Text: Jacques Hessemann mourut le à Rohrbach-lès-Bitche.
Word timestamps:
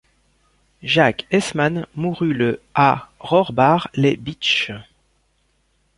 Jacques 0.81 1.27
Hessemann 1.29 1.85
mourut 1.93 2.33
le 2.33 2.59
à 2.73 3.09
Rohrbach-lès-Bitche. 3.19 4.71